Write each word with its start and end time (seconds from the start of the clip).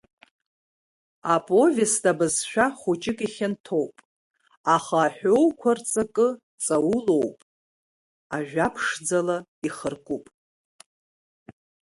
Аповест 1.33 2.03
абызшәа 2.11 2.67
хәыҷык 2.79 3.19
ихьанҭоуп, 3.27 3.95
аха 4.75 4.97
аҳәоуқәа 5.05 5.71
рҵакы 5.77 6.27
ҵаулоуп, 6.63 7.37
ажәаԥшӡала 8.35 9.37
ихыркуп. 9.67 10.25